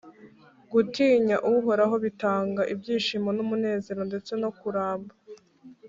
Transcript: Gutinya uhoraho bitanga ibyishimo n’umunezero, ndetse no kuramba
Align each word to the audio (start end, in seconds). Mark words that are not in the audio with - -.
Gutinya 0.71 1.35
uhoraho 1.53 1.95
bitanga 2.05 2.61
ibyishimo 2.73 3.29
n’umunezero, 3.33 4.01
ndetse 4.09 4.31
no 4.41 4.49
kuramba 4.59 5.13